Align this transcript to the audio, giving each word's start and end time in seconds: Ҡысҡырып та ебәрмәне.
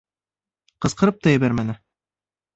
Ҡысҡырып 0.85 1.21
та 1.27 1.35
ебәрмәне. 1.35 1.79